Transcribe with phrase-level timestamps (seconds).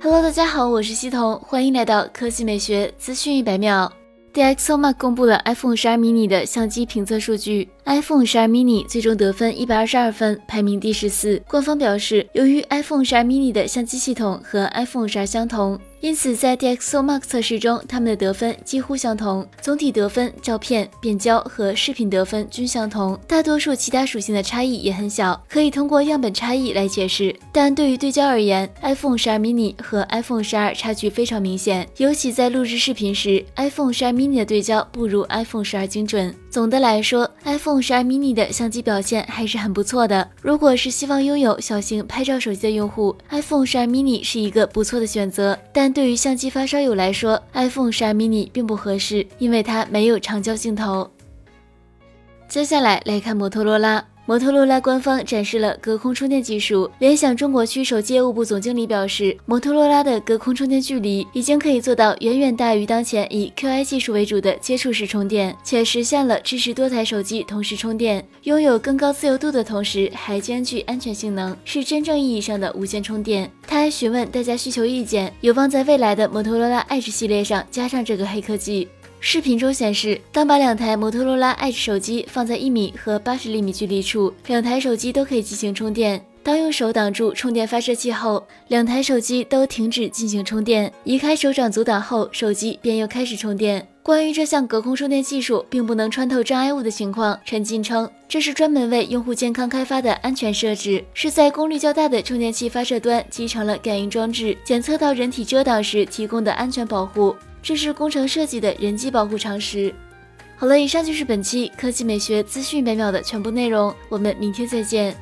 [0.00, 3.90] Hello，大家好，我是西彤，欢迎来到科技美学资讯一百秒。
[4.32, 11.42] DxOMark 公布了 iPhone 12 mini 的相机评测数据，iPhone 12 mini 最终得分一百二十二分，排名第十四。
[11.48, 15.76] 官方表示，由于 iPhone 12 mini 的相机系统和 iPhone 12相同。
[16.00, 27.34] 因此，在 DxOMark 测试中，他们的得分几乎相同，总体得分、照片、变焦和视频得分均相同，大多数其他属性的差异也很小，可以通过样本差异来解释。
[27.52, 36.34] 但对于对焦而言，iPhone 12 mini 和 iPhone 12差距非常明显，尤其在录制视频时，iPhone 12 mini 的对焦不如 iPhone 12精准。
[36.50, 40.28] 总的来说，iPhone 12 mini 的相机表现还是很不错的。
[40.40, 45.58] 如果是希望拥有小型拍照手机的用户，iPhone 12 mini 是一个不错的选择。
[45.72, 51.10] 但对于相机发烧友来说，iPhone 12 mini 并不合适，因为它没有长焦镜头。
[52.48, 54.04] 接下来来看摩托罗拉。
[54.28, 56.90] 摩托罗拉官方展示了隔空充电技术。
[56.98, 73.50] 联想中国区手机业务部总经理表示，摩托罗拉的隔空充电距离已经可以做到远远大于当前以 Qi 技术为主的接触式充电，且实现了支持多台手机同时充电，拥有更高自由度的同时还兼具安全性能，是真正意义上的无线充电。
[73.66, 78.88] 他还询问大家需求意见，有望在未来的摩托罗拉 Edge 系列上加上这个黑科技。
[79.20, 86.24] 视频中显示，当把两台摩托罗拉 Edge 手机放在一米和八十厘米距离处，两台手机都可以进行充电。
[86.42, 90.90] 当用手挡住充电发射器后，两台手机都停止进行充电。
[91.04, 93.86] 移开手掌阻挡后，手机便又开始充电。
[94.02, 107.36] 关于这项隔空充电技术并不能穿透障碍物的情况，陈进称，这是专门为用户健康开发的安全设置，是在功率较大的充电器发射端集成了感应装置，检测到人体遮挡时提供的安全保护。
[107.62, 109.94] 这是工程设计的人机保护常识。
[110.56, 115.16] 好了，以上就是本期科技美学资讯每秒的全部内容，我们明天再见。